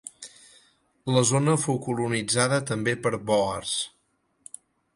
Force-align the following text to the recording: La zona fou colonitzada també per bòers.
La 1.15 1.21
zona 1.31 1.55
fou 1.65 1.77
colonitzada 1.89 2.59
també 2.73 2.95
per 3.07 3.13
bòers. 3.29 3.77